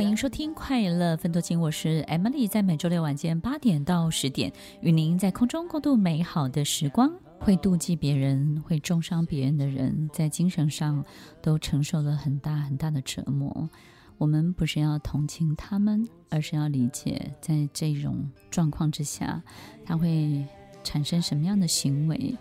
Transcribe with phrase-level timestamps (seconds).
[0.00, 7.12] 欢迎收听《快乐分多金》，我是 Emily，在每周六晚间八点到十点，与您在空中共度美好的时光。
[7.38, 11.04] 会妒忌别人、会中伤别人的人，在精神上
[11.42, 13.68] 都承受了很大很大的折磨。
[14.16, 19.42] 我们不是要同情他们，而是要理解，在这种状况之下，
[19.84, 20.42] 他会
[20.82, 22.34] 产生什么样的行为。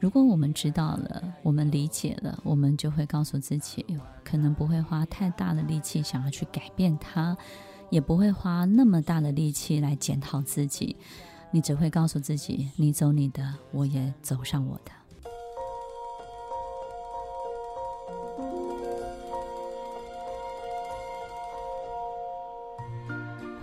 [0.00, 3.84] 如果我们知道了，我们理解了，我们就会告诉自己，
[4.24, 7.36] 可能不会花太大的力气想要去改变它，
[7.90, 10.96] 也不会花那么大的力气来检讨自己。
[11.50, 14.99] 你只会告诉自己，你走你的，我也走上我的。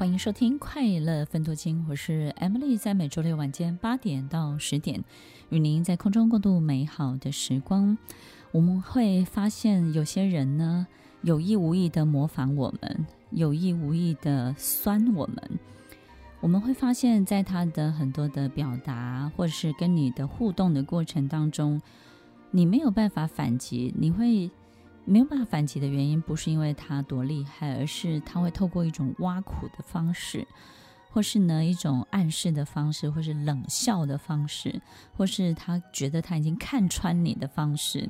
[0.07, 5.03] 欢迎收听《快乐分多金》，我是 Emily，在每周六晚间八点到十点，
[5.49, 7.97] 与您在空中共度美好的时光。
[8.53, 10.87] 我们会发现，有些人呢，
[11.23, 15.59] 有意无意的模仿我们，有意无意的酸我们。
[16.39, 21.81] 我们会发现，在他的很多的表达，或者是跟你的互动的过程当中，
[22.51, 24.49] 你没有办法反击，你会。
[25.07, 30.45] 没有办法反击的原因，不是因为他多厉害，而是他会透过一种挖苦的方式，
[31.11, 34.81] 或是呢一种暗示的方式，或是冷笑的方式，
[35.15, 38.09] 或是他觉得他已经看穿你的方式，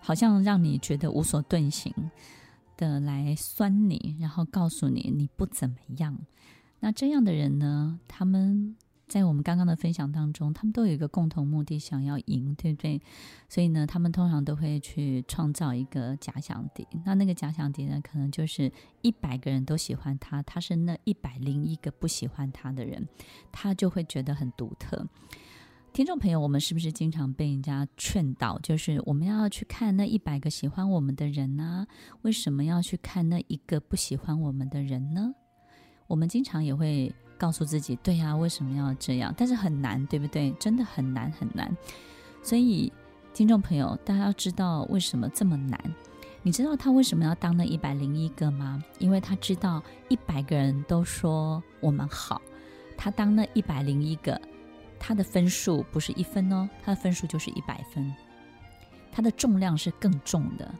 [0.00, 1.94] 好像让你觉得无所遁形
[2.76, 6.18] 的来酸你，然后告诉你你不怎么样。
[6.80, 8.76] 那这样的人呢，他们。
[9.10, 13.02] 在我们刚刚的分享当中，他们都有一个共同目的，想要赢，对不对？
[13.48, 16.86] 所以呢，他们通常都会去创造一个假想敌。
[17.04, 23.08] 那那个假想敌呢，可能就是一百个人都喜欢他，他是那一百零一个不喜欢他的人，
[23.50, 25.04] 他就会觉得很独特。
[25.92, 31.84] 听众朋友，我们是不是经常被人家劝导，就是我们要去看那一百个喜欢我们的人呢？
[32.22, 35.34] 为什么要去看那一个不喜欢我们的人呢？
[36.06, 37.12] 我们经常也会。
[37.40, 39.34] 告诉自己，对呀，为什么要这样？
[39.34, 40.50] 但是很难，对不对？
[40.60, 41.74] 真的很难很难。
[42.42, 42.92] 所以，
[43.32, 45.80] 听众朋友，大家要知道为什么这么难？
[46.42, 48.84] 你知道他为什么要当那一百零一个吗？
[48.98, 52.42] 因为他知道一百个人都说我们好，
[52.96, 54.38] 他当那一百零一个，
[54.98, 58.14] 他的分数不是一分哦，他的分数就是一百分，
[59.10, 60.70] 他的重量是更重的，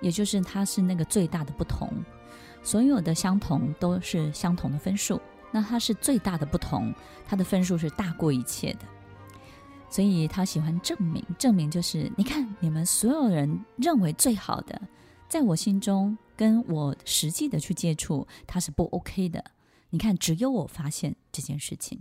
[0.00, 1.88] 也就是他是那个最大的不同。
[2.62, 5.20] 所有的相同都是相同的分数。
[5.54, 6.92] 那他是最大的不同，
[7.24, 8.80] 他的分数是大过一切的，
[9.88, 11.24] 所以他喜欢证明。
[11.38, 14.82] 证明就是，你看你们所有人认为最好的，
[15.28, 19.44] 在我心中跟我实际的去接触，他是不 OK 的。
[19.90, 22.00] 你看，只有我发现这件事情，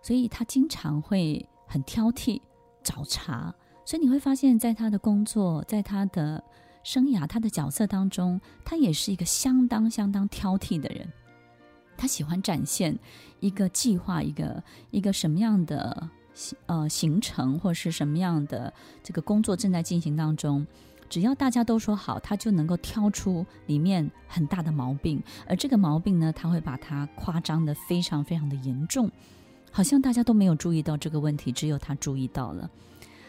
[0.00, 2.40] 所以他经常会很挑剔、
[2.84, 3.52] 找茬。
[3.84, 6.40] 所以你会发现在他的工作，在他的
[6.84, 11.12] 生涯、他的角色当中，他也是一个相当相当挑剔的人。
[11.96, 12.98] 他喜欢展现
[13.40, 16.08] 一个计划，一个一个什么样的
[16.66, 18.72] 呃行程，或是什么样的
[19.02, 20.66] 这个工作正在进行当中，
[21.08, 29.10] 只要大家都说好，他就能够挑出里面很大的毛病，而这个毛病呢，他会把它夸张的非常非常的严重，
[29.70, 32.70] 好像大家都没有注意到这个问题，只有他注意到了。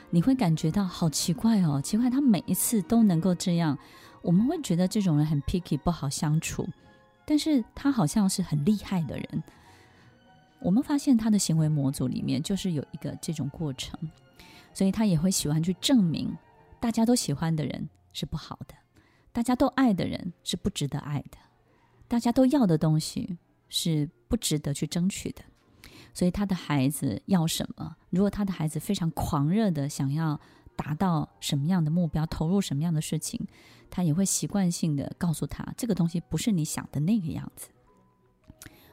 [0.10, 3.78] 你会感觉到好奇怪哦，奇怪，他每一次都能够这样，
[4.22, 6.70] 我们会觉得这种人很 picky，不好相处。
[7.26, 9.44] 但是他好像是很厉害的人，
[10.60, 13.98] 我们发现他的行为模组里面就是有一个这种过程，
[14.74, 16.36] 所以他也会喜欢去证明
[16.80, 18.76] 大家都喜欢的人是不好的，
[19.32, 21.38] 大家都爱的人是不值得爱的，
[22.08, 23.38] 大家都要的东西
[23.70, 25.44] 是不值得去争取的。
[26.14, 27.96] 所以他的孩子要什么？
[28.10, 30.40] 如果他的孩子非常狂热的想要。
[30.76, 33.40] 达到什么样的目标，投入什么样的事情，
[33.90, 37.70] 他也会习惯性的告诉他，这个东西不是你想的那个样子。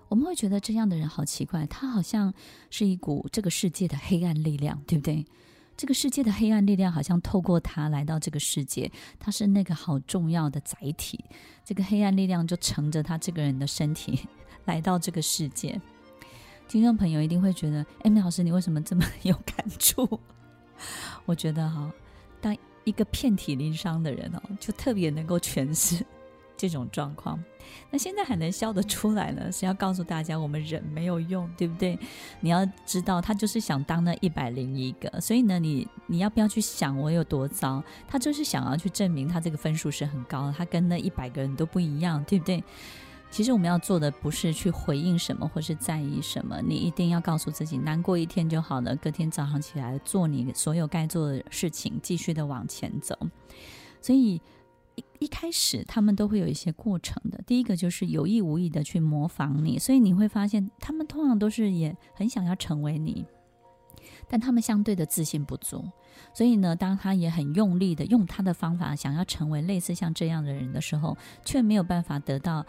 [0.09, 2.35] 我们会觉得这样的人好奇怪，他好像
[2.69, 5.25] 是一股这个世界的黑暗力量，对不对？
[5.77, 11.25] 这个世界的黑暗力量好像透过他来到这个世界，他是那个好重要的载体。
[11.65, 14.29] 这个黑暗力量就乘着他这个人的身体
[14.67, 15.81] 来到这个世界。
[16.69, 20.21] 听众朋友一定会觉得，艾，米老师，你为什么这么 有感触？
[21.27, 21.93] 我觉得哈，
[22.41, 26.05] 当一个遍体鳞伤的人哦，就特别能够诠释
[26.57, 27.43] 这种状况。
[27.91, 31.97] 那现在还能笑得出来呢，是要告诉大家，我们人没有用，对不对？
[32.41, 37.83] 你要知道，他就是想当那一百零一个，所以呢，你你要不要去想我有多糟？
[38.09, 42.65] 他就是想要去证明他这个分数是很高，他跟那一百个人都不一样，对不对？
[43.31, 53.17] 其实我们要做的不是去回应什么或是在意什么，你一定要告诉自己，难过一天就好了，隔天早上起来做你所有该做的事情，继续的往前走。
[54.03, 54.43] 所以，
[55.21, 57.41] 一开始他们都会有一些过程的。
[57.47, 63.25] 第一个就是有意无意的去模仿你，所以你会发现他们通常都是也很想要成为你，
[64.29, 65.85] 但他们相对的自信不足。
[66.35, 72.67] 所以呢，当他也很用力的用他的方法想要成为类似像这样的人的时候，却没有办法得到。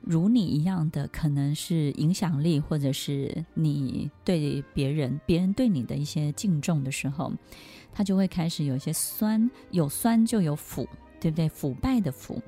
[0.00, 7.32] 如你一样的，可能是影响力，或者是你对别人、别人对你的一些敬重的时候，
[7.92, 10.88] 他就会开始有一些酸，有酸就有腐，
[11.20, 11.48] 对不对？
[11.48, 12.40] 腐败的腐，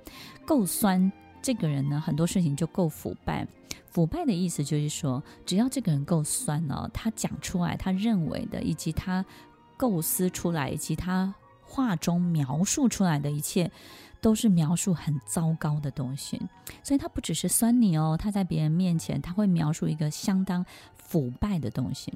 [0.47, 1.11] 够酸，
[1.43, 3.47] 这个人呢，很多事情就够腐败。
[3.91, 9.25] 腐败的意思就是说，只要这个人够酸哦，他讲出来他认为的，以及他
[9.77, 13.71] 构思出来，以及他话中描述出来的一切。
[14.21, 16.41] 都是描述很糟糕的东西，
[16.83, 20.65] 所以他不只是酸你哦，他在别人面前他会描述一个相当
[20.97, 22.13] 腐败的东西，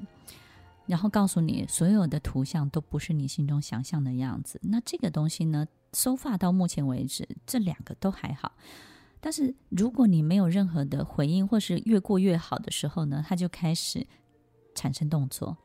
[0.85, 4.59] 然后告诉你所有的图像都不是你心中想象的样子。
[4.63, 8.51] 那这个东西呢，so far 到目前为止，这两个都还好。
[9.19, 14.05] 但是如果你没有任何的回应，或是越过越好的时候呢，他就开始
[14.75, 15.57] 产生动作。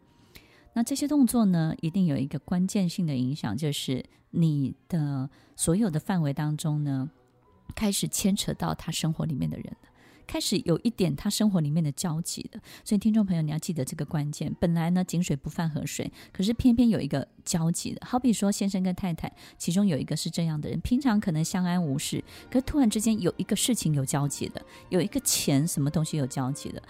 [0.72, 7.10] 那这些动作呢，一定有一个关键性的影响，就是你的所有的范围当中呢，
[7.74, 9.88] 开始牵扯到他生活里面的人了，
[10.30, 12.60] 开始有一点他生活里面的交集的。
[12.84, 14.54] 所以，听众朋友，你要记得这个关键。
[14.60, 18.06] 本来呢，井水不犯河水，可是偏偏有一个交集的。
[18.06, 26.80] 好比说，先生跟太太，其中有一个是这样的人，平常可能相安无事，可突然之间有一个事情有交集的，有一个钱什么东西有交集的。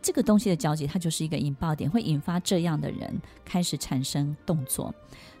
[0.00, 4.94] 这个东西的交集，它就是一个引爆点，会引发这样的人开始产生动作。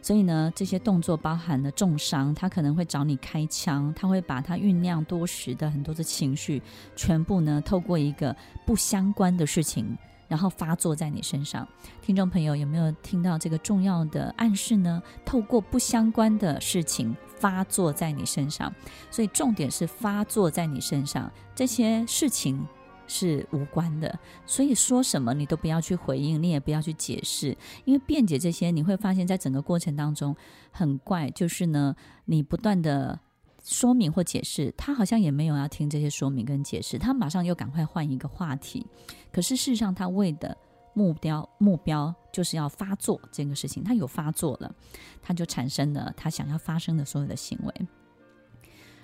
[0.06, 6.62] 所以呢，这些动作包含了重伤，他可能会找你开枪，他会把他酝酿多时的很多的情绪，
[6.94, 9.98] 全部呢透过一个不相关的事情，
[10.28, 11.66] 然后发作在你身上。
[12.00, 15.02] 听众朋友有没有听到这个重要的暗示呢？
[15.24, 18.72] 透过不相关的事情发作在你身上，
[19.10, 22.64] 所以重点是发作在你身上这些事情。
[23.06, 30.34] 是无关的，所以说什么你都不要去回应，你也不要去解释，因为辩解这些，你会发现在整个过程当中
[30.70, 31.94] 很怪，就是呢，
[32.24, 33.18] 你不断的
[33.62, 38.86] 说明或解释，他好像也没有要听这些说明跟解释，他马上又赶快换一个话题。
[39.32, 40.56] 可是事实上，他为的
[40.94, 44.74] 目标目标就是要发作这个事情，他有发作了，
[45.22, 47.86] 他就产生了他想要发生的所有的行为。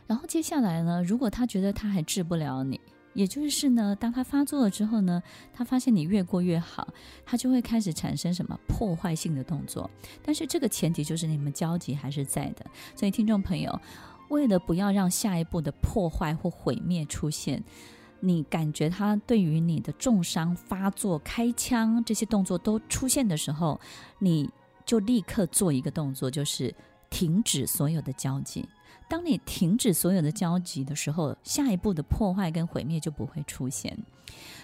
[0.07, 2.81] 然后接下来呢，如果他觉得他还治不了你。
[3.15, 5.23] 也就是呢，当他发作了之后呢，
[5.53, 6.89] 他发现你越过越好，
[7.25, 9.91] 他就会开始产生什么破坏性的动作。
[10.23, 12.65] 但是这个前提就是你们交集还是在的。
[12.97, 13.81] 所以听众朋友，
[14.29, 17.63] 为了不要让下一步的破坏或毁灭出现，
[18.21, 23.79] 你感觉他对于你的重伤、发作、开枪这些动作都出现的时候，
[24.19, 24.49] 你
[24.87, 26.75] 就立刻做一个动作，就是
[27.11, 28.67] 停止所有的交集。
[29.13, 33.95] 当你停止所有的交集的时候，下一步的破坏跟毁灭就不会出现。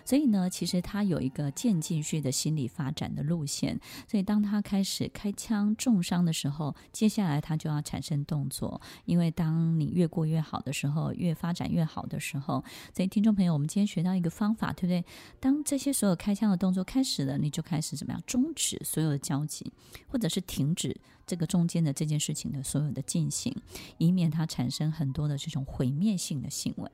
[0.09, 3.79] 所以呢，其实他有一个渐进式的心理发展的路线。
[4.11, 8.81] 所以当他开始开枪重伤的时候，接下来他就要产生动作。
[9.05, 12.65] 因为当你越过越好的时候，越发展越好的时候，
[12.97, 15.05] 所以听众朋友，我们今天学到一个方法，对不对？
[15.39, 18.23] 当这些所有开枪的动作开始了，你就开始怎么样？
[18.27, 19.71] 终止所有的交集，
[20.07, 20.99] 或者是停止。
[21.27, 23.55] 这个中间的这件事情的所有的进行，
[23.99, 26.91] 以免它产生很多的这种毁灭性的行为。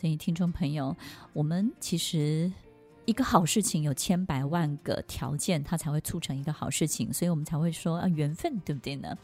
[0.00, 0.96] 所以，听众朋友，
[1.32, 2.51] 我们其实
[3.04, 9.16] 一个好事情有千百万个条件，它才会促成一个好事情，所以我们才会说啊，缘分，对不对呢？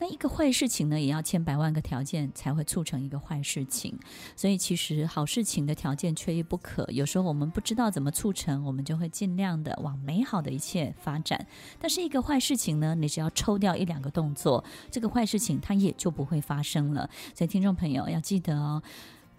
[0.00, 3.96] 那一个坏事情呢，也要千百万个条件才会促成一个坏事情。
[4.34, 6.84] 所以其实好事情的条件缺一不可。
[6.90, 11.46] 有时候我们不知道怎么促成，我们就会尽量的往美好的一切发展。
[11.78, 17.08] 但是一个坏事情呢，你只要抽掉一两个动作，这个坏事情它也就不会发生了。
[17.32, 18.82] 所以听众朋友要记得哦，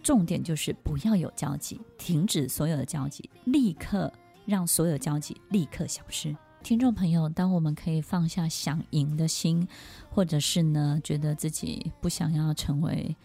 [0.06, 4.12] 重点就是不要有交集，停止所有的交集，立刻
[4.44, 6.32] 让所有交集立刻消失。
[6.62, 9.66] 听众朋友，当我们可以放下想赢的心，
[10.08, 13.16] 或者是呢，觉得自己不想要成为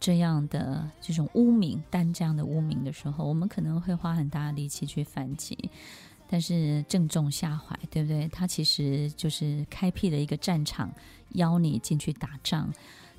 [0.00, 5.56] 这样的这种污名，担这样的污名的时候，我们可能会花很大的力气去反击，
[6.26, 8.26] 但是正中下怀，对不对？
[8.26, 10.92] 他其实就是开辟了一个战场，
[11.34, 12.68] 邀你进去打仗。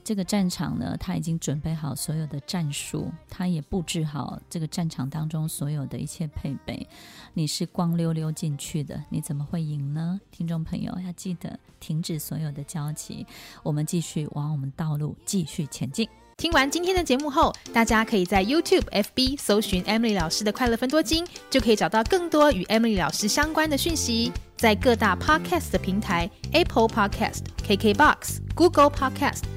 [0.07, 6.87] 这个战场呢，他已经准备好所有的战术，他也布置好这个战场当中所有的一切配备。
[7.33, 10.17] 你是光溜溜进去的，你怎么会赢呢？
[10.31, 13.27] 听众朋友要记得停止所有的交集，
[13.63, 16.07] 我们继续往我们道路继续前进。
[16.37, 24.31] 听完今天的节目后，大家可以在 YouTube、FB 搜寻 Emily 老师的快乐分多金，就可以找到更多与 Emily 老师相关的讯息。
[24.55, 29.56] 在各大 Podcast 的平台，Apple Podcast、KKBox、Google Podcast。